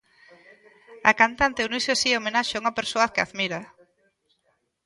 [1.09, 3.61] A cantante uniuse así á homenaxe a unha persoa á que admira.